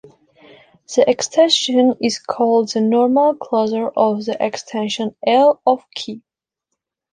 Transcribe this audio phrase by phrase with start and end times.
[0.87, 6.21] This extension is called the normal closure of the extension "L" of "K".